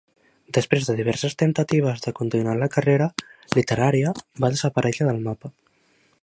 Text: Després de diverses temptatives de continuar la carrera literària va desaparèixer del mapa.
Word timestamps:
Després 0.57 0.87
de 0.87 0.93
diverses 0.99 1.35
temptatives 1.41 2.01
de 2.05 2.13
continuar 2.21 2.55
la 2.61 2.71
carrera 2.77 3.11
literària 3.59 4.15
va 4.45 4.51
desaparèixer 4.57 5.09
del 5.11 5.23
mapa. 5.29 5.55